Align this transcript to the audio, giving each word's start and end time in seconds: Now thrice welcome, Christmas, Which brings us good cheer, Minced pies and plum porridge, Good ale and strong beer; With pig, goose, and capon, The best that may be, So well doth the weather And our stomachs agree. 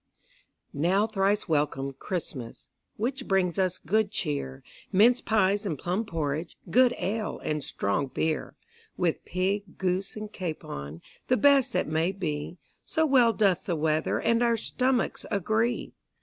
Now 0.73 1.05
thrice 1.05 1.47
welcome, 1.47 1.93
Christmas, 1.93 2.69
Which 2.97 3.27
brings 3.27 3.59
us 3.59 3.77
good 3.77 4.09
cheer, 4.09 4.63
Minced 4.91 5.25
pies 5.25 5.63
and 5.63 5.77
plum 5.77 6.05
porridge, 6.05 6.57
Good 6.71 6.95
ale 6.97 7.37
and 7.43 7.63
strong 7.63 8.07
beer; 8.07 8.55
With 8.97 9.23
pig, 9.25 9.77
goose, 9.77 10.15
and 10.15 10.33
capon, 10.33 11.03
The 11.27 11.37
best 11.37 11.71
that 11.73 11.85
may 11.85 12.11
be, 12.13 12.57
So 12.83 13.05
well 13.05 13.31
doth 13.31 13.65
the 13.65 13.75
weather 13.75 14.19
And 14.19 14.41
our 14.41 14.57
stomachs 14.57 15.27
agree. 15.29 15.93